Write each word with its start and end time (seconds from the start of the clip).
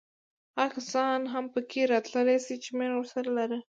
هغه 0.57 0.67
کسان 0.77 1.19
هم 1.33 1.45
پکې 1.53 1.81
راتللی 1.93 2.37
شي 2.45 2.55
چې 2.63 2.69
مینه 2.77 2.95
ورسره 2.97 3.29
لرو. 3.37 3.59